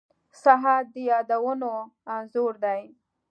•ساعت 0.41 0.85
د 0.93 0.95
یادونو 1.11 1.71
انځور 2.15 2.53
دی. 2.63 2.81